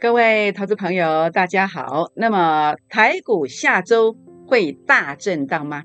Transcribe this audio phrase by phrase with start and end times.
[0.00, 2.12] 各位投资朋友，大家好。
[2.14, 5.82] 那么台股下周会大震荡吗？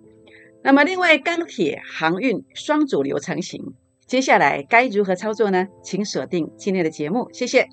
[0.63, 3.73] 那么另外钢铁、航运双主流成型，
[4.05, 5.65] 接下来该如何操作呢？
[5.83, 7.67] 请锁定今天的节目，谢谢。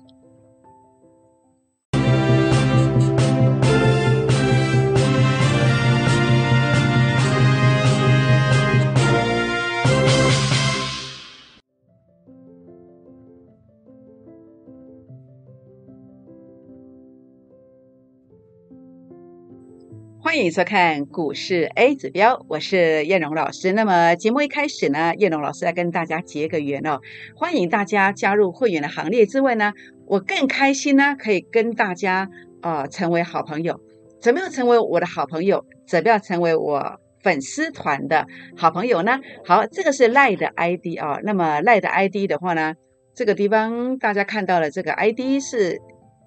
[20.31, 23.73] 欢迎收看股市 A 指标，我是燕荣老师。
[23.73, 27.01] 那么节目一开始呢，燕荣老师要跟大家结个缘哦，
[27.35, 29.73] 欢迎大家加入会员的行列之外呢，
[30.07, 32.29] 我更开心呢，可以跟大家
[32.61, 33.81] 啊成为好朋友。
[34.21, 35.65] 怎么样成为我的好朋友？
[35.85, 39.19] 怎么样成为我粉丝团的好朋友呢？
[39.45, 41.19] 好，这个是赖的 ID 啊。
[41.23, 42.73] 那么赖的 ID 的话呢，
[43.13, 45.77] 这个地方大家看到了，这个 ID 是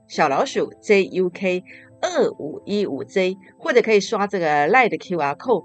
[0.08, 1.62] 小老鼠 JUK。
[2.04, 5.64] 二五一五 J，或者可以刷这个 Line 的 QR code，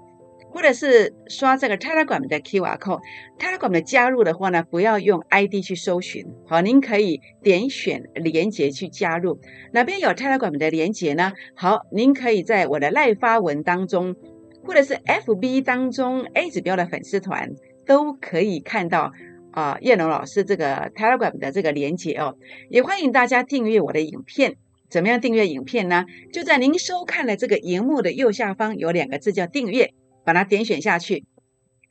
[0.50, 3.02] 或者是刷这个 Telegram 的 QR code。
[3.38, 9.38] Telegram 的加入的话呢，不要用 ID 去搜寻，好，您可以点选连接去加入。
[9.72, 11.32] 哪边有 Telegram 的连接呢？
[11.54, 14.16] 好，您可以在我的赖发文当中，
[14.64, 17.50] 或者是 FB 当中 A 指标的粉丝团，
[17.86, 19.12] 都可以看到
[19.50, 22.36] 啊叶龙老师这个 Telegram 的这个连接哦。
[22.70, 24.56] 也欢迎大家订阅我的影片。
[24.90, 26.04] 怎么样订阅影片呢？
[26.32, 31.24] 就在您收看的这个荧幕的右下方有两个字叫订阅，把它点选下去，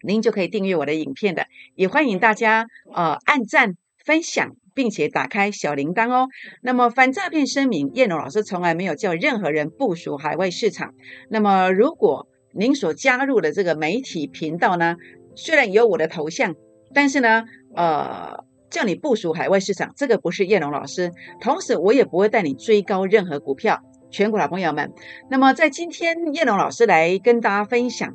[0.03, 1.47] 您就可以订阅我的影片的。
[1.75, 6.27] 也欢迎大家呃按赞、分享，并且打开小铃铛哦。
[6.61, 10.93] 那么反诈骗声明，叶龙老师从来没有叫任何人部署海外市场。
[11.29, 14.97] 那么如果您所加入的这个媒体频道呢，
[15.35, 16.53] 虽然有我的头像，
[16.93, 18.48] 但是呢，呃。
[18.69, 21.11] 叫你部署海外市场，这个不是叶龙老师。
[21.41, 23.79] 同时，我也不会带你追高任何股票。
[24.11, 24.91] 全国老朋友们，
[25.29, 28.13] 那么在今天，叶龙老师来跟大家分享，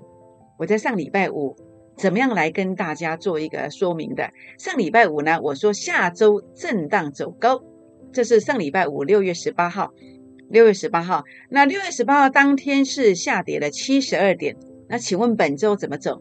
[0.58, 1.56] 我在上礼拜五
[1.96, 4.28] 怎么样来跟大家做一个说明的。
[4.58, 7.60] 上礼拜五呢，我说下周震荡走高，
[8.12, 9.92] 这是上礼拜五六月十八号。
[10.50, 14.56] 六月十八号，那六月十八号当天是下跌了七十二点。
[14.88, 16.20] 那请问本周怎么走？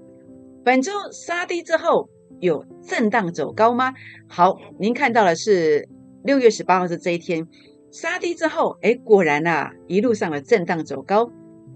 [0.63, 2.09] 本周杀低之后。
[2.43, 3.93] 有震荡走高吗？
[4.27, 5.87] 好，您看到的是
[6.25, 7.47] 六月十八号是这一天
[7.89, 11.31] 杀低之后，哎，果然啊，一路上的震荡走高，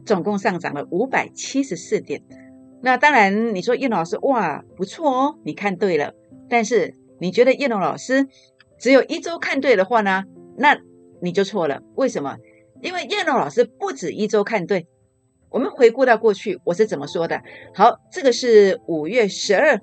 [0.06, 2.22] 总共上涨了五百七十四点。
[2.82, 6.14] 那当然，你说叶老师哇，不错哦，你看对了。
[6.50, 8.28] 但是你觉得叶龙老师
[8.78, 10.26] 只有一周看对的话呢？
[10.58, 10.78] 那
[11.22, 11.82] 你就错了。
[11.96, 12.36] 为什么？
[12.82, 14.86] 因为叶龙老师不止一周看对。
[15.50, 17.42] 我们回顾到过去，我是怎么说的？
[17.74, 19.80] 好，这个是五月十二。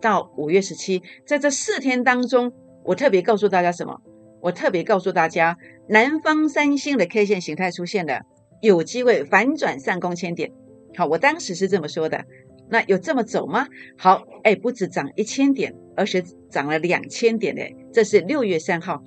[0.00, 2.52] 到五月十七，在这四天当中，
[2.84, 4.00] 我特别告诉大家什么？
[4.40, 5.56] 我特别告诉大家，
[5.88, 8.20] 南方三星的 K 线形态出现了，
[8.62, 10.52] 有机会反转上攻千点。
[10.96, 12.24] 好，我当时是这么说的。
[12.70, 13.66] 那有这么走吗？
[13.96, 17.74] 好，哎，不止涨一千点，而且涨了两千点嘞。
[17.92, 19.02] 这是六月三号。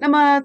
[0.00, 0.42] 那么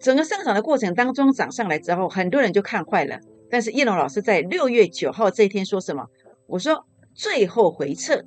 [0.00, 3.20] 整个上涨的过程当中，涨上来之后，很多人就看坏了。
[3.50, 6.06] 但是叶龙老师在六月九号这一天说什么？
[6.46, 8.24] 我说最后回撤。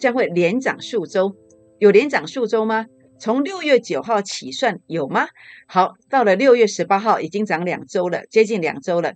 [0.00, 1.36] 将会连涨数周，
[1.78, 2.86] 有连涨数周吗？
[3.20, 5.28] 从六月九号起算有吗？
[5.68, 9.12] 好，到了六月十八号已经涨两周了，接近两周了。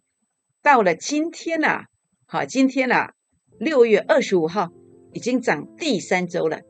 [0.63, 1.85] 到了今天呐，
[2.27, 3.13] 好，今天呐，
[3.59, 4.69] 六月二十五号
[5.15, 6.61] 已经涨第三周了，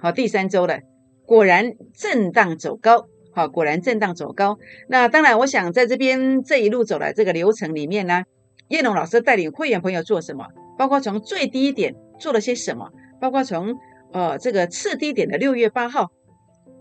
[0.00, 0.80] 好，第三周了，
[1.24, 4.58] 果然震荡走高，好，果然震荡走高。
[4.88, 8.24] 那当然，我想在这边这一路走来这个流程里面呢，
[8.68, 10.46] 叶龙老师带领会员朋友做什么？
[10.76, 12.90] 包括从最低点做了些什么？
[13.20, 13.76] 包括从
[14.12, 16.10] 呃这个次低点的六月八号，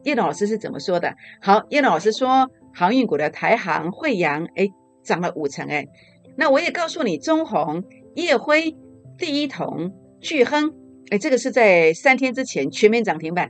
[0.03, 1.13] 叶老师是怎么说的？
[1.41, 4.69] 好，叶老师说航运股的台航、惠阳，哎，
[5.03, 5.85] 涨了五成，哎，
[6.37, 7.83] 那我也告诉你，中红、
[8.15, 8.75] 叶辉、
[9.17, 10.73] 第一铜、巨亨，
[11.11, 13.49] 哎，这个是在三天之前全面涨停板，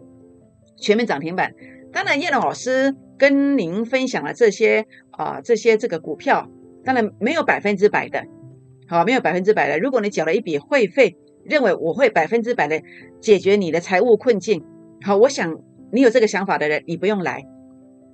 [0.82, 1.54] 全面涨停板。
[1.94, 6.50] 当然，叶老师跟您分享了这些啊，这些这个股票，
[6.84, 8.26] 当然没有百分之百的，
[8.88, 9.78] 好，没有百分之百的。
[9.78, 11.16] 如果你缴了一笔会费。
[11.50, 12.82] 认为我会百分之百的
[13.20, 14.64] 解决你的财务困境。
[15.02, 15.62] 好，我想
[15.92, 17.46] 你有这个想法的人，你不用来，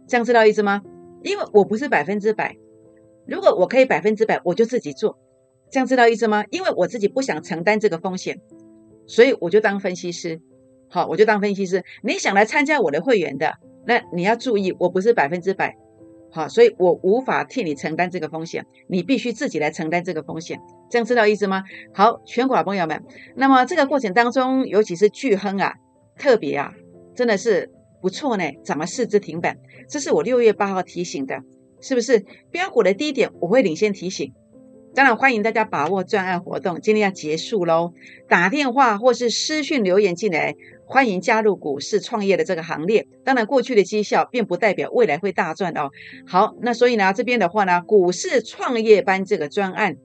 [0.07, 0.81] 这样知道意思吗？
[1.23, 2.55] 因为我不是百分之百。
[3.27, 5.17] 如果我可以百分之百，我就自己做，
[5.69, 6.45] 这样知道意思吗？
[6.51, 8.39] 因为我自己不想承担这个风险，
[9.07, 10.39] 所以我就当分析师。
[10.87, 11.83] 好，我就当分析师。
[12.03, 13.55] 你想来参加我的会员的，
[13.85, 15.75] 那你要注意，我不是百分之百。
[16.35, 20.59] 好，所以我无法替你承担这个风险，你必须自己来承担这个风险，
[20.89, 21.63] 这样知道意思吗？
[21.93, 23.01] 好，全国朋友们，
[23.37, 25.75] 那么这个过程当中，尤其是巨亨啊，
[26.17, 26.73] 特别啊，
[27.15, 27.71] 真的是
[28.01, 29.57] 不错呢，涨了四只停板，
[29.89, 31.41] 这是我六月八号提醒的。
[31.81, 32.25] 是不是？
[32.51, 34.33] 标股的低点我会领先提醒。
[34.95, 37.93] 当然欢迎大家把握专案活动，今天要结束喽，
[38.29, 40.55] 打电话或是私讯留言进来，
[40.85, 43.05] 欢迎加入股市创业的这个行列。
[43.25, 45.89] 当然，过去的绩效并不代表未来会大赚哦。
[46.25, 49.97] 好，那所以呢，这边的话呢，股市创业班这个专案，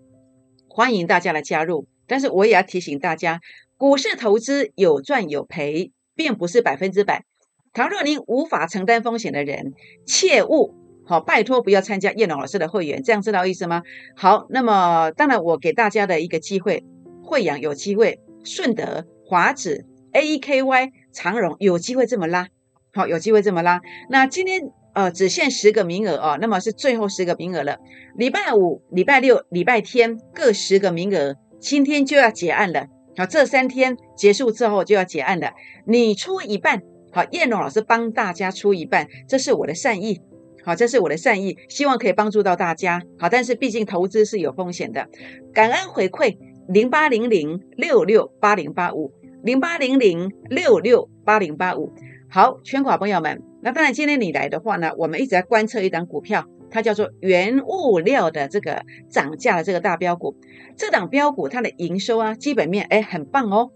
[0.68, 1.86] 欢迎大家来加入。
[2.08, 3.40] 但是我也要提醒大家，
[3.76, 7.24] 股市投资有赚有赔，并不是百分之百。
[7.72, 9.72] 倘若您无法承担风险的人，
[10.04, 10.74] 切勿。
[11.10, 13.82] 好，拜托不要参加叶龙老师的会员，这样知道意思吗？
[14.14, 16.84] 好，那么当然我给大家的一个机会，
[17.24, 22.46] 惠阳有机会，顺德、华指、AEKY、长荣有机会这么拉，
[22.92, 23.80] 好，有机会这么拉。
[24.08, 27.78] 那今天呃只限十个名额哦，那么是最后十个名额了。
[28.16, 32.86] 礼拜五、礼拜六、礼拜天各十个名额，今天就要结案了。
[33.16, 35.54] 好，这三天结束之后就要结案了。
[35.84, 36.80] 你出一半，
[37.10, 40.20] 好，叶龙老师帮大家出一半，这是我的善意。
[40.64, 43.02] 好，这是我的善意，希望可以帮助到大家。
[43.18, 45.08] 好，但是毕竟投资是有风险的，
[45.52, 46.36] 感恩回馈
[46.68, 49.12] 零八零零六六八零八五
[49.42, 51.92] 零八零零六六八零八五。
[52.28, 60.36] 好，全款朋友们，那当然今天你来的话呢，我们一直在观测一档股票，它叫做原物料的这个涨价的这个大标股。
[60.76, 63.70] 这档标股它的营收啊，基本面哎很棒哦，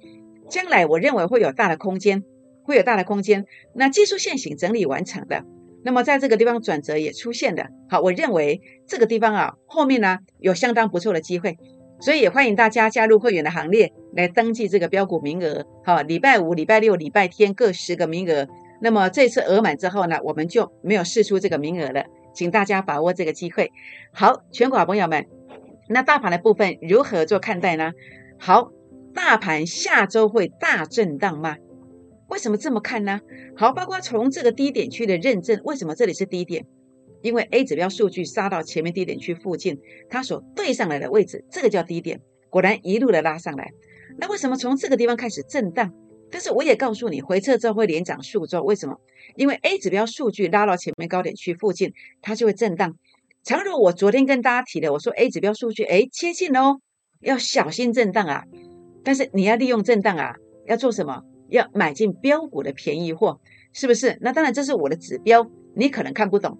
[0.49, 2.23] 将来我认为会有大的空间，
[2.63, 3.47] 会有大的空间。
[3.75, 5.45] 那技术线型整理完成的。
[5.85, 11.59] 那么在这个地方转折也出现的，好，我认为这个地方啊，后面呢有相当不错的机会，
[12.01, 18.49] 所以也欢迎大家加入会员的行列来登记这个标股名额，好，礼拜五、礼拜六、礼拜天各十个名额。
[18.81, 22.05] 那么这次额满之后呢，我们就没有试出这个名额了，
[22.35, 23.71] 请大家把握这个机会。
[24.13, 25.27] 好，全国好朋友们，
[25.89, 27.93] 那大盘的部分如何做看待呢？
[28.39, 28.71] 好，
[29.15, 31.57] 大盘下周会大震荡吗？
[32.35, 33.21] 为什么这么看呢？
[33.57, 36.67] 好，包括从这个低点区的认证，为什么这里是低点？
[37.23, 39.79] 因为 A 指标数据杀到前面低点区附近，
[40.11, 42.21] 它所对上来的位置，这个叫低点。
[42.51, 43.71] 果然一路的拉上来。
[44.19, 45.95] 那为什么从这个地方开始震荡？
[46.29, 48.65] 但是我也告诉你，回撤之后会连涨数周。
[48.65, 48.99] 为什么？
[49.37, 52.97] 因为 A 指标数据拉到前面高点区附近，它就会震荡。
[53.45, 56.81] 诚如我昨天跟大家提的，我说 A 指标数据哎接近哦，
[57.21, 58.43] 要小心震荡啊。
[59.05, 60.35] 但是你要利用震荡啊，
[60.67, 61.23] 要做什么？
[61.49, 63.41] 要买进标股的便宜货，
[63.73, 64.19] 是不是？
[64.21, 66.59] 那当然这是我的指标，你可能看不懂，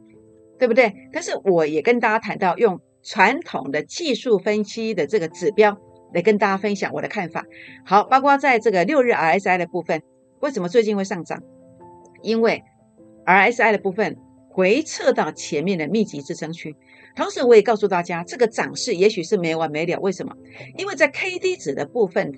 [0.59, 0.93] 对不对？
[1.13, 5.79] 但是我也跟大家谈到，用传统的技术分析的这个指标
[6.13, 7.45] 来跟大家分享我的看法。
[7.85, 10.03] 好，包括在这个六日 RSI 的部分，
[10.41, 11.43] 为什么最近会上涨？
[12.23, 12.63] 因为
[13.27, 14.17] RSI 的部分
[14.49, 16.75] 回撤到前面的密集支撑区，
[17.17, 19.99] 同时我也告诉大家，这个涨势也许是没完没了。
[20.01, 20.35] 为什么？
[20.77, 22.33] 因为在 KD 值的部分。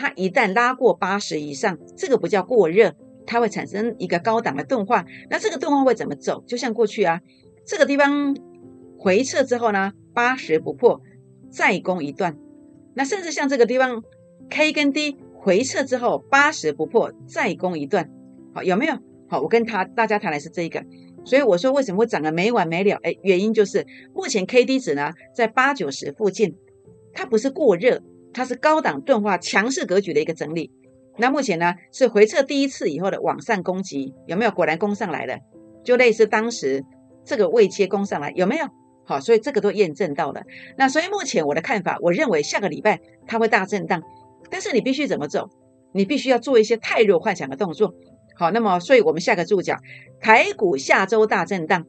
[0.00, 2.94] 它一旦拉过八十以上，这个不叫过热，
[3.26, 5.04] 它会产生一个高档的钝化。
[5.28, 6.44] 那这个钝化会怎么走？
[6.46, 7.20] 就像过去啊，
[7.66, 8.36] 这个地方
[8.96, 11.02] 回撤之后呢，八十不破，
[11.50, 12.38] 再攻一段。
[12.94, 14.04] 那甚至像这个地方
[14.48, 18.08] K 跟 D 回撤之后，八十不破，再攻一段。
[18.54, 18.94] 好，有没有？
[19.28, 20.84] 好，我跟他大家谈的是这一个。
[21.24, 22.96] 所以我说为什么会涨得没完没了？
[23.02, 23.84] 哎，原因就是
[24.14, 26.54] 目前 K D 值呢在八九十附近，
[27.12, 28.00] 它不是过热。
[28.32, 30.70] 它是高档钝化强势格局的一个整理，
[31.16, 34.50] 那目前呢是回撤第一次以后的往上攻击，有没有？
[34.50, 35.36] 果然攻上来了，
[35.84, 36.84] 就类似当时
[37.24, 38.66] 这个未切攻上来，有没有？
[39.04, 40.42] 好，所以这个都验证到了。
[40.76, 44.02] 那所以目前我的看法，我认为下个礼拜它会大震荡，
[44.50, 45.48] 但是你必须怎么走？
[45.94, 47.94] 你必须要做一些太弱幻想的动作。
[48.36, 49.76] 好，那么所以我们下个注脚，
[50.20, 51.86] 台股下周大震荡，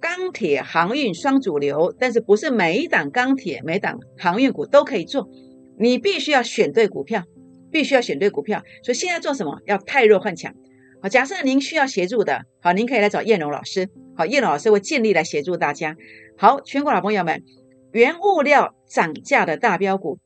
[0.00, 5.28] 钢铁航运双主流，但是不是每一档钢铁、每一档航运股都可以做。
[5.78, 7.22] 你必须要选对股票，
[7.70, 8.62] 必须要选对股票。
[8.82, 9.60] 所以现在做什么？
[9.66, 10.54] 要太弱换强。
[11.00, 13.88] 好，假设您需要协助的，好，您可以来找燕龙老师。
[14.16, 15.96] 好，燕龙老师会尽力来协助大家。
[16.36, 17.42] 好，全国老朋友们，
[17.92, 20.18] 原物料涨价的大标股，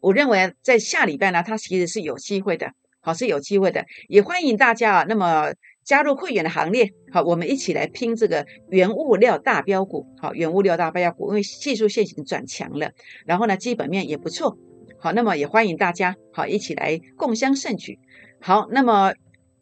[0.00, 2.72] 我认为在下礼拜呢，它其实是有机会的。
[3.00, 3.84] 好，是有机会的。
[4.08, 5.52] 也欢迎大家啊，那么
[5.84, 6.90] 加入会员的行列。
[7.12, 10.04] 好，我们一起来拼这个原物料大标股。
[10.20, 12.90] 好，原物料大标股，因为技术线型转强了，
[13.26, 14.58] 然后呢，基本面也不错。
[15.02, 17.98] 好，那么也欢迎大家好一起来共襄盛举。
[18.38, 19.14] 好，那么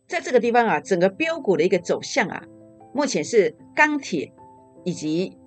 [0.08, 2.42] 在这个地方啊，整个标股的一个走向啊，
[2.92, 4.32] 目前是钢铁
[4.84, 5.38] 以及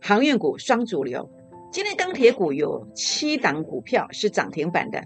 [0.00, 1.28] 航运股双主流。
[1.72, 5.02] 今天钢铁股有七档股票是涨停板的，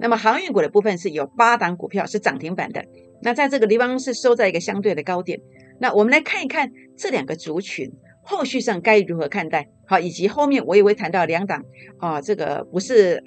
[0.00, 2.84] 那么航运股的部分是有八档股票是涨停板的。
[3.22, 5.38] 那在这个地方是收在一个相对的高点。
[5.78, 7.92] 那我们来看一看这两个族群
[8.24, 9.68] 后续上该如何看待。
[9.86, 11.62] 好，以及后面我也会谈到两档
[11.98, 13.22] 啊，这个不是。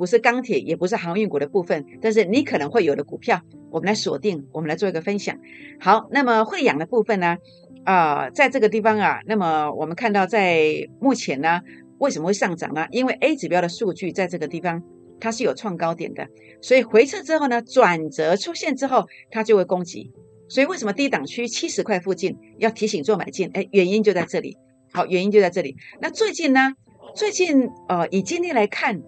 [0.00, 3.38] 不是钢铁，也不是航运股的部分，但是你可能会有的股票，
[3.70, 5.38] 我们来锁定，我们来做一个分享。
[5.78, 7.36] 好，那么汇养的部分呢？
[7.84, 11.60] 啊，在这个地方啊，那么我们看到在目前呢，
[11.98, 12.86] 为什么会上涨呢？
[12.90, 14.82] 因为 A 指标的数据在这个地方
[15.20, 16.26] 它是有创高点的，
[16.62, 20.10] 所以回撤之后呢，转折出现之后，它就会攻击。
[20.48, 23.50] 所以为什么低档区七十块附近要提醒做买进？
[23.52, 24.56] 哎，原因就在这里。
[24.94, 25.76] 好，原因就在这里。
[26.00, 26.72] 那最近呢？
[27.12, 29.02] 最近呃，以今天来看，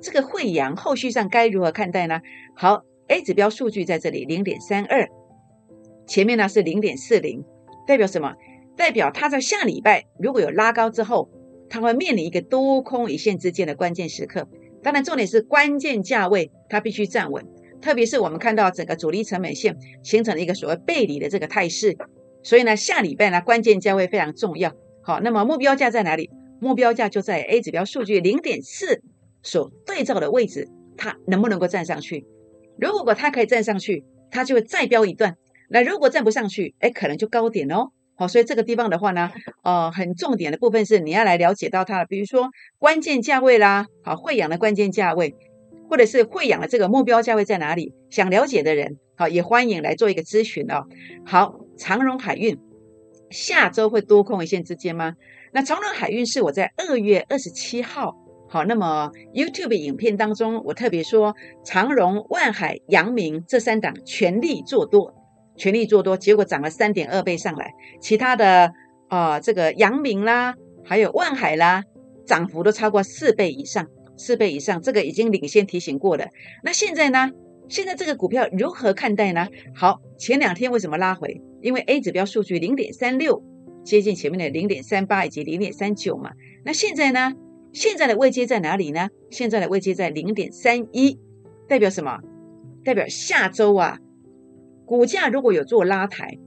[0.00, 2.20] 这个汇阳后续上该如何看待呢？
[2.54, 5.08] 好，A 指标数据在这里零点三二，
[6.06, 7.44] 前面呢是零点四零，
[7.86, 8.34] 代表什么？
[8.76, 11.30] 代表它在下礼拜如果有拉高之后，
[11.68, 14.48] 它会面临一个多空一线之间的关键时刻。
[14.82, 17.44] 当然，重点是关键价位它必须站稳。
[17.80, 21.96] 特别是我们看到整个主力成本线形成了一个所谓背离的这个态势，
[22.42, 24.72] 所以呢，下礼拜呢关键价位非常重要。
[25.02, 26.30] 好，那么目标价在哪里？
[26.60, 29.02] 目标价就在 A 指标数据零点四
[29.42, 32.26] 所对照的位置，它能不能够站上去？
[32.78, 35.36] 如果它可以站上去，它就会再飙一段。
[35.68, 37.90] 那如果站不上去，哎，可能就高点哦。
[38.16, 39.30] 好，所以这个地方的话呢，
[39.62, 45.34] 呃，很重点的部分是你要来了解到它，比如说关键价位啦，好，汇养的关键价位。
[45.88, 47.94] 或者是汇养的这个目标价位在哪里？
[48.10, 50.84] 想了解的人，好也欢迎来做一个咨询哦。
[51.24, 52.58] 好，长荣海运
[53.30, 55.14] 下周会多空一线之间吗？
[55.52, 58.16] 那长荣海运是我在二月二十七号，
[58.48, 61.34] 好，那么 YouTube 影片当中我特别说，
[61.64, 65.14] 长荣、万海、阳明这三档全力做多，
[65.56, 68.72] 全力做多，结果涨了三点二倍上来，其他的
[69.08, 71.82] 啊这个阳明啦，还有万海啦，
[72.24, 73.86] 涨幅都超过四倍以上。
[74.18, 76.26] 四倍以上，这个已经领先提醒过了。
[76.62, 77.30] 那现在呢？
[77.68, 79.46] 现在这个股票如何看待呢？
[79.74, 81.42] 好，前两天为什么拉回？
[81.60, 83.42] 因为 A 指标数据零点三六，
[83.84, 86.30] 接近前面的零点三八以及零点三九嘛。
[86.64, 87.34] 那现在呢？
[87.76, 89.10] 现在的位阶在哪里呢？
[89.30, 91.20] 现在的位阶在零点三一，
[91.68, 92.20] 代表什么？
[92.82, 93.98] 代表下周啊，
[94.86, 96.38] 股价如果有做拉抬，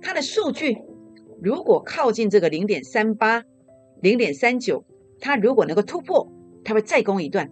[0.00, 0.78] 它的数据
[1.42, 3.44] 如果靠近这个零点三八、
[4.00, 4.86] 零点三九，
[5.20, 6.26] 它如果能够突破。
[6.64, 7.50] 它会再攻一段，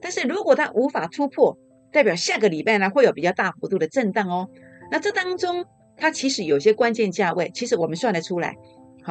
[0.00, 1.58] 但是如果它无法突破，
[1.92, 4.48] 代表下个礼拜呢会有比较大幅度的震荡哦。
[4.90, 5.64] 那这当中
[5.96, 8.56] 它其实有些关键价位，其实我们算得出来，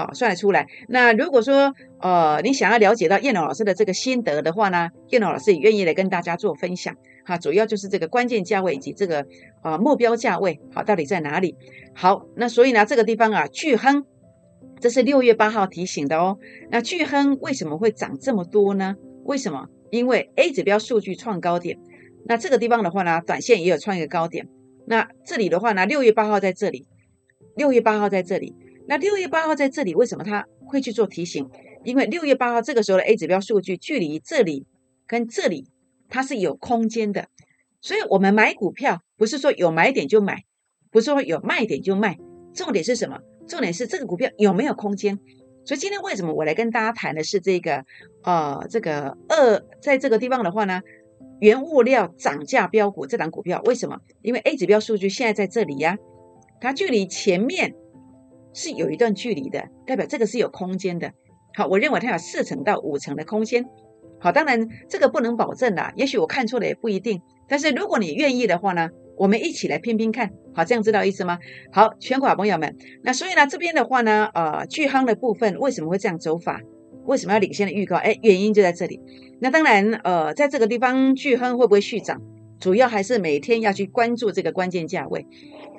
[0.05, 0.67] 好算得出来。
[0.87, 6.95] 那如果说呃你想要了解到燕龙老师的这个心得的话呢，燕龙老师也愿意来跟大家做分享。
[7.25, 9.25] 哈，主要就是这个关键价位以及这个
[9.61, 11.55] 啊目标价位，好到底在哪里？
[11.93, 14.05] 好，那所以呢这个地方啊巨亨，
[14.79, 16.37] 这是六月八号提醒的哦。
[16.69, 18.95] 那巨亨为什么会涨这么多呢？
[19.25, 19.67] 为什么？
[19.89, 21.77] 因为 A 指标数据创高点，
[22.25, 24.47] 那这个地方的话呢，短线也有创一个高点。
[24.85, 26.85] 那这里的话呢，六月八号在这里，
[27.57, 28.55] 六月八号在这里。
[28.87, 31.47] 那六月八号在这里，为什么他会去做提醒？
[31.83, 34.65] 因为六月八号这个时候的 A 指标数据距离这里
[35.05, 35.67] 跟这里
[36.09, 37.27] 它是有空间的，
[37.81, 40.43] 所以我们买股票不是说有买点就买，
[40.89, 42.17] 不是说有卖点就卖，
[42.53, 43.19] 重点是什么？
[43.47, 45.19] 重点是这个股票有没有空间。
[45.65, 47.85] 所以今天为什么我来跟大家谈的是这个，
[48.23, 50.81] 呃，这个二在这个地方的话呢，
[51.39, 53.99] 原物料涨价标股这档股票，为什么？
[54.21, 55.97] 因为 A 指标数据现在在这里呀，
[56.61, 57.75] 它距离前面
[58.53, 61.11] 是有一段距离的，代表这个是有空间的。
[61.55, 63.65] 好，我认为它有四成到五成的空间。
[64.19, 67.21] 好，当然这个不能保证啦，也许我看错了也不一定。
[67.47, 68.89] 但是如果你愿意的话呢？
[69.19, 71.39] 我们一起来拼拼看，好，这样知道意思吗？
[71.71, 76.61] 好，全国好朋友们，那所以呢，这边的话呢，呃，巨夯的部分为什么会这样走法？
[77.07, 77.95] 为什么要领先的预告？
[77.95, 79.01] 哎，原因就在这里。
[79.41, 82.21] 那当然，呃，在这个地方巨夯会不会续涨？
[82.59, 85.25] 主要还是每天要去关注这个关键价位，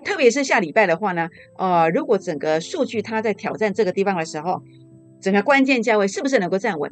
[0.05, 4.63] 特别是下礼拜的话呢，呃，如果整个数据它在挑战这个地方的时候，
[5.21, 6.91] 整个关键价位是不是能够站稳？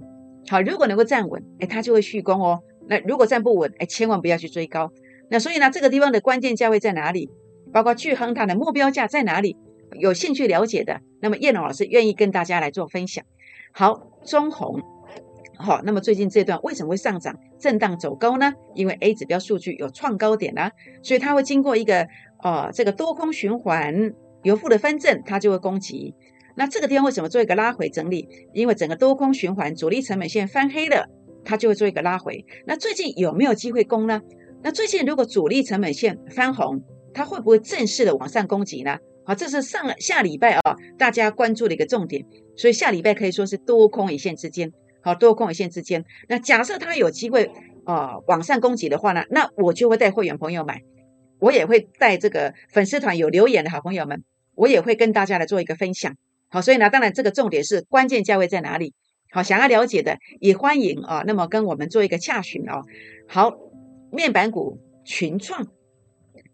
[0.49, 2.61] 好，如果能够站稳，哎，它就会续攻哦。
[2.89, 4.93] 那如果站不稳，哎，千万不要去追高。
[5.29, 7.31] 那所以呢，这个地方的关键价位在哪里？
[7.73, 9.57] 包括巨亨它的目标价在哪里？
[9.99, 13.25] 有兴趣了解的，那么叶龙老师愿意跟大家来做分享。
[13.73, 14.81] 好，中红，
[15.59, 18.53] 好，那么最近这段为什么会上涨、震荡走高呢？
[18.75, 20.71] 因为 A 指标数据有创高点啦，
[21.03, 22.07] 所以它会经过一个
[22.43, 26.15] 呃这个多空循环由负的分正，它就会攻击。
[26.57, 28.29] 那这个地方为什么做一个拉回整理？
[28.53, 31.09] 因为整个多空循环主力成本线翻黑了，
[31.45, 32.45] 它就会做一个拉回。
[32.67, 34.21] 那最近有没有机会攻呢？
[34.63, 36.83] 那最近如果主力成本线翻红，
[37.15, 38.97] 它会不会正式的往上攻击呢？
[39.25, 42.25] 好，这是上下礼拜啊，大家关注的一个重点。
[42.57, 44.73] 所以下礼拜可以说是多空一线之间，
[45.07, 46.05] 好，多空一线之间。
[46.29, 47.49] 那假设它有机会
[47.85, 50.83] 啊往上攻击的话呢，那我就会带会员朋友买，
[51.39, 54.25] 我也会带这个粉丝团有留言的好朋友们，
[54.57, 56.17] 我也会跟大家来做一个分享。
[56.49, 58.95] 好，所以呢，当然这个重点是关键价位在哪里？
[59.31, 62.83] 好，想要了解的也欢迎啊，那么跟我们做一个洽询哦。
[63.29, 63.53] 好。
[64.13, 65.67] 面板股群创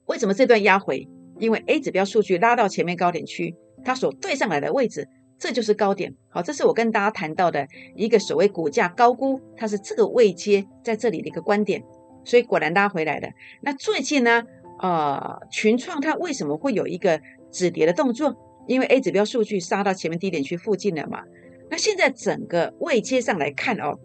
[0.06, 1.06] 为什么这段压回？
[1.38, 3.54] 因为 A 指标数据拉到前面高点区，
[3.84, 5.06] 它所对上来的位置，
[5.42, 6.14] 这就是高点。
[6.28, 11.82] 好，这是我跟大家谈到的一个所谓股价高估，它是这个位阶在这里的一个观点。
[12.24, 13.28] 所以果然拉回来了。
[13.60, 14.44] 那最近呢，
[14.80, 17.20] 呃，群创它为什么会有一个
[17.50, 18.36] 止跌的动作？
[18.68, 21.24] 因为 A 指标数据杀到前面低点区附近了嘛。
[21.68, 23.98] 那现在整个位阶上来看哦，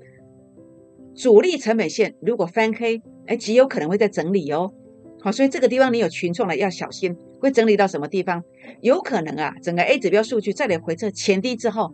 [1.16, 4.74] 主力成本线如果翻黑，哎，极有可能会在整理哦。
[5.22, 8.44] 好，所以这个地方你有群创了要小心，会整理到什么地方？
[8.82, 11.94] 有可能啊，整个 A 指标数据再来回测前低之后，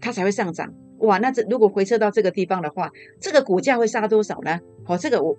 [0.00, 0.72] 它才会上涨。
[0.98, 4.60] 哇，那这如果回撤到这个地方的话，这个股价会杀多少呢？
[4.84, 5.36] 好，这个我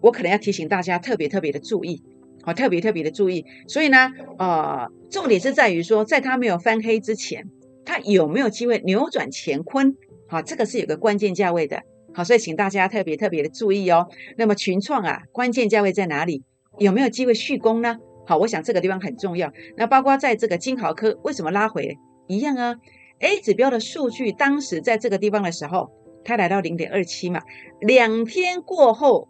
[0.00, 2.02] 我可能要提醒大家特别特别的注意，
[2.42, 3.44] 好，特别特别的注意。
[3.68, 7.44] 所以呢，呃，重点是在于说，在它没有翻黑之前，
[7.84, 9.94] 它有没有机会扭转乾坤？
[10.26, 11.82] 好，这个是有个关键价位的。
[12.12, 14.08] 好，所以请大家特别特别的注意哦。
[14.36, 16.42] 那么群创啊，关键价位在哪里？
[16.78, 17.98] 有没有机会续攻呢？
[18.26, 19.52] 好，我想这个地方很重要。
[19.76, 22.76] 那包括在这个金豪科为什么拉回一样啊
[23.20, 25.90] ？A 指标的数据当时在这个地方的时候，
[26.24, 27.40] 它来到零点二七嘛，
[27.80, 29.28] 两天过后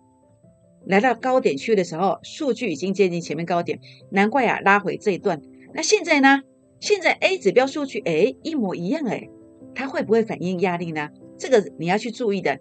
[0.86, 3.78] 来到高点区的时候，数据已经接近前面高点，
[4.10, 5.40] 难怪啊拉回这一段。
[5.74, 6.42] 那现在呢？
[6.80, 9.28] 现在 A 指标数据哎一模一样哎，
[9.74, 11.10] 它会不会反映压力呢？
[11.38, 12.58] 这个你要去注意的。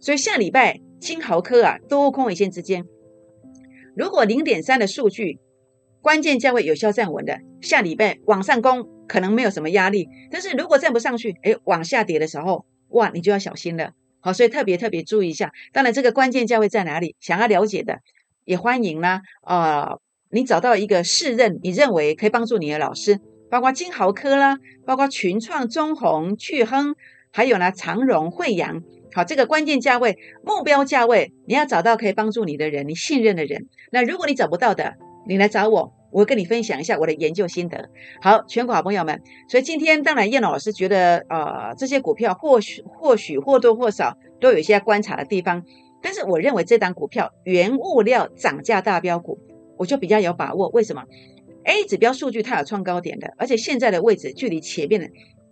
[0.00, 2.86] 所以下礼拜金豪科啊多空一线之间。
[3.96, 5.38] 如果零点三的数据
[6.02, 10.08] 关键价位有效站稳的，下礼拜往上攻可能没有什么压力。
[10.30, 13.92] 但是如果站不上去，哎，往下跌的时候，哇，你就要小心了。
[14.20, 15.52] 好，所以特别特别注意一下。
[15.72, 17.16] 当然，这个关键价位在哪里？
[17.20, 18.00] 想要了解的
[18.44, 19.20] 也欢迎呢。
[19.42, 19.96] 啊，
[20.30, 23.18] 你找到一个适任你认为可以帮助你的老师，
[23.50, 26.94] 包括金豪科啦，包括群创、中宏、巨亨，
[27.30, 28.82] 还有呢长荣、惠阳。
[29.12, 33.68] 好，这个关键价位、目标价位，你要找到可以帮助你的人，你信任的人。
[33.90, 34.96] 那如果你找不到的，
[35.26, 37.88] 你来找我，我跟你分享一下我的研究心得。
[38.20, 45.64] 好，全国好朋友们，所以今天当然叶老师觉得，呃，这些股票或许或许或多或少都有一些观察的地方，
[46.02, 49.38] 但是我认为这档股票原物料涨价大标股，
[49.76, 50.68] 我就比较有把握。
[50.70, 51.04] 为什么
[51.64, 55.06] ？A 指标数据它有创高点的，而且现在的位置距离前面的，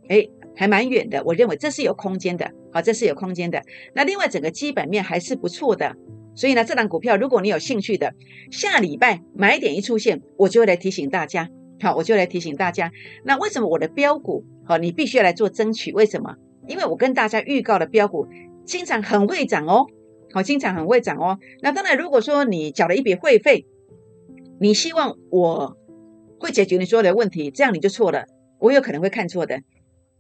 [0.09, 0.29] 哎。
[0.57, 3.63] 还蛮远的，我认为这是有空间的，好，这是有空间的。
[3.95, 5.95] 那另外整个基本面还是不错的，
[6.39, 8.15] 所以呢，这档股票如果你有兴趣的，
[8.53, 11.51] 下礼拜买点一出现，我就会来提醒大家，
[11.83, 12.93] 好，我就来提醒大家。
[13.25, 15.91] 那为什么我的标股，好，你必须要来做争取？
[15.93, 16.37] 为什么？
[16.69, 18.29] 因为我跟大家预告的标股
[18.65, 19.89] 经常很会涨哦，
[20.33, 21.41] 好，经常很会涨哦。
[21.61, 23.67] 那当然，如果说你缴了一笔会费，
[24.61, 25.77] 你希望我
[26.39, 28.27] 会解决你所有的问题，这样你就错了，
[28.61, 29.61] 我有可能会看错的。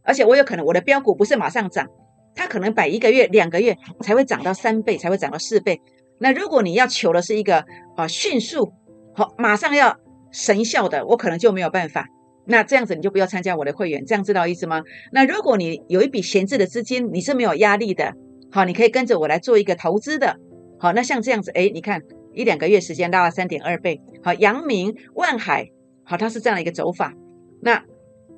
[0.02, 1.86] 而且我有可能我的标股不是马上涨，
[2.34, 5.80] 它可能摆一个月、两个月才会涨到三倍，才会涨到四倍。
[6.18, 7.64] 那如果你要求的是一个
[7.96, 8.72] 啊迅速
[9.14, 9.96] 好马上要
[10.30, 12.06] 神效的，我可能就没有办法。
[12.50, 14.82] 那这样子你就不要参加我的会员，这样知道意思吗？
[15.12, 18.14] 那如果你有一笔闲置的资金，你是没有压力的，
[18.50, 20.36] 好，你可以跟着我来做一个投资的。
[20.78, 22.00] 好，那像这样子，哎，你看
[22.32, 25.68] 一两个月时间拉了三点二倍，好，阳明、万海，
[26.04, 27.12] 好，它是这样的一个走法。
[27.60, 27.84] 那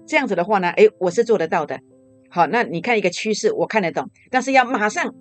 [0.07, 1.79] 这样子的话呢，哎，我是做得到的。
[2.31, 5.15] 好，那你看一个趋势，我看得懂，但是要马上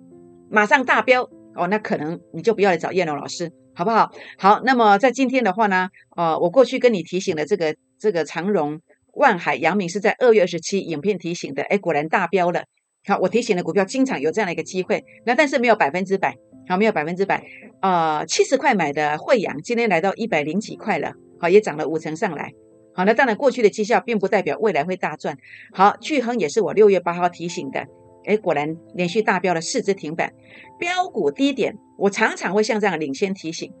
[0.50, 4.10] 马上大标哦，那可能你就不要来找燕龙老师，好不好？
[4.38, 8.80] 好，那么在今天的话呢，呃，我过去跟你提醒的这个这个长荣、
[9.14, 12.64] 万海、阳明是在二月二十七影片提醒的，哎，果然大标了。
[13.06, 16.36] 好，我提醒的股票经常有这样的一个机会，那但是没有百分之百，
[16.68, 17.42] 好，没有百分之百。
[17.80, 22.52] 呃，七十块买的惠阳，今天来到一百零几块了，好，也涨了五成上来。
[22.92, 25.38] 好，那当然，过去的绩效并不代表未来会大赚。
[25.72, 27.86] 好，巨亨也是我六月八号提醒的，
[28.24, 30.32] 哎，果然连续大标了四只停板，
[30.78, 33.72] 标股低点，我常常会像这样领先提醒，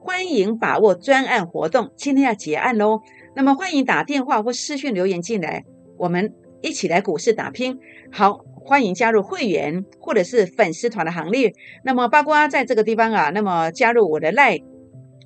[0.00, 3.00] 欢迎把握专案活动，今天要结案喽。
[3.34, 5.64] 那么欢迎打电话或私讯留言进来，
[5.96, 7.78] 我们一起来股市打拼。
[8.10, 11.52] 好，欢迎加入会员或者是粉丝团的行列。
[11.84, 14.58] 那么包括在这个地方啊，那么加入我的赖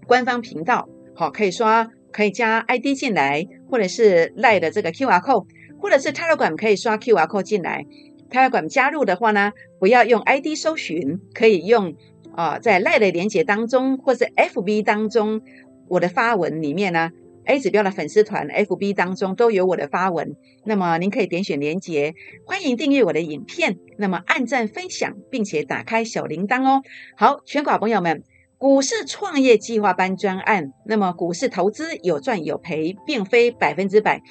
[0.07, 1.88] 官方频道，好，可以刷。
[2.12, 5.46] 可以加 ID 进来，或者是赖的这个 QR code，
[5.81, 7.83] 或者是 Telegram 可以刷 QR code 进来。
[8.32, 11.94] Telegram 加入的话呢，不要用 ID 搜寻，可以用
[12.34, 15.42] 啊，在赖的连接当中，或是 FB 当中，
[15.88, 17.10] 我的发文里面呢
[17.44, 20.34] ，A 指标的粉丝团 FB 当中都有我的发文。
[20.64, 22.14] 那么您可以点选连接，
[22.46, 26.82] 欢迎订阅我的影片，那么按赞分享，并且打开小铃铛哦。
[27.16, 28.24] 好，全国朋友们。
[28.58, 34.22] 股市创业计划班专案，那么股市投资有赚有赔，并非百分之百。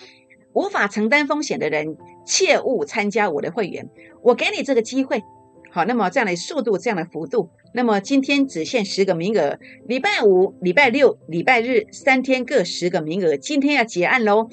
[0.54, 3.90] 无法承担风险的人，切勿参加我的会员。
[4.22, 5.24] 我给你这个机会，
[5.72, 14.50] 好，那么这样的速度，这样的幅度，那么今天只限十个名额，礼拜五、礼拜六、礼拜日三天各十个名额，今天要结案喽。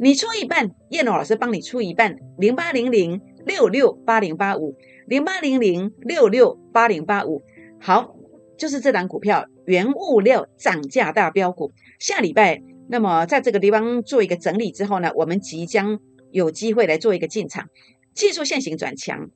[0.00, 7.42] 你出一半，叶龙老师帮你出一半，零八零零六六八零八五，零八零零六六八零八五。
[7.80, 8.14] 好，
[8.56, 17.68] 就是这档股票，原物料涨价大标股，下礼拜，那么在这个地方做一个整理之后呢，我们即将有机会来做一个进场，
[18.14, 19.30] 技术线型转强。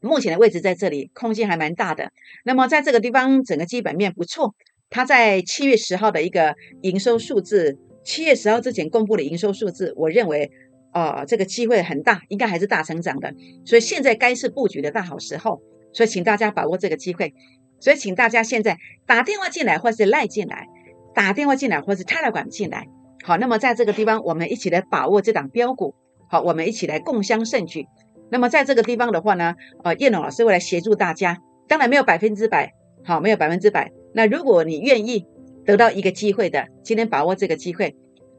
[0.00, 2.10] 目前的位置在这里，空间还蛮大的。
[2.44, 4.54] 那么在这个地方，整个基本面不错。
[4.90, 10.50] 它在七月十号的一个营收数字，七月十号之前公布的营收数字，我认为，
[10.92, 13.32] 呃，这个机会很大，应该还是大成长的。
[13.64, 15.62] 所以现在该是布局的大好时候，
[15.92, 17.32] 所以请大家把握这个机会。
[17.78, 20.66] 所以请大家现在打电话进来，或是赖进来，
[21.14, 22.86] 打电话进来，或是泰来管进来。
[23.24, 25.94] 好，那么在这个地方，我们一起来把握这档标股。
[26.28, 27.86] 好，我们一起来共襄盛举。
[28.30, 32.72] 那么在这个地方的话呢，呃，叶龙老师会来协助大家，当然没有百分之百，
[33.04, 33.92] 好，没有百分之百。
[34.14, 35.26] 那如果你愿意
[35.66, 37.94] 得到一个机会的，今天把握这个机会，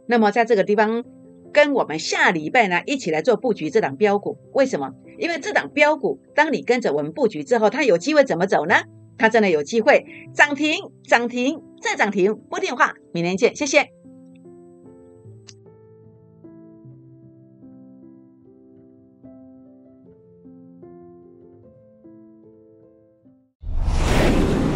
[0.07, 1.05] 那么在这个地方
[1.53, 4.37] 跟我们下礼拜呢一起来做布局这档标股。
[4.53, 4.91] 为什么？
[5.19, 8.75] 因为这档标股，当你跟着我们布局之后，它有机会怎么走呢？
[9.15, 10.73] 它真的有机会涨停，
[11.07, 12.35] 涨停再涨停。
[12.49, 13.89] 拨电话，明天见，谢谢。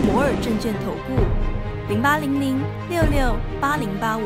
[0.05, 1.15] 摩尔证券投顾
[1.87, 4.21] 零八零零六六八零八五。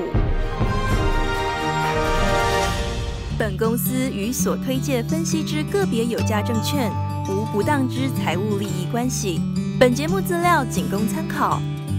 [3.38, 6.92] 本公司与所推介分析之个别有价证券
[7.28, 9.40] 无不当之财务利益关系。
[9.80, 11.60] 本节目资料仅供参考，